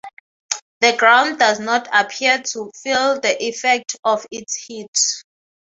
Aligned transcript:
The 0.79 0.97
ground 0.97 1.37
does 1.37 1.59
not 1.59 1.87
appear 1.93 2.41
to 2.41 2.71
feel 2.75 3.19
the 3.19 3.37
effect 3.45 3.97
of 4.03 4.25
its 4.31 4.55
heat. 4.55 4.99